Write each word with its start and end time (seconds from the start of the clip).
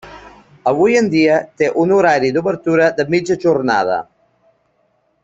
Avui 0.71 0.95
en 1.01 1.09
dia 1.15 1.35
té 1.61 1.69
un 1.83 1.93
horari 1.97 2.33
d'obertura 2.39 2.89
de 3.01 3.07
mitja 3.17 3.39
jornada. 3.45 4.03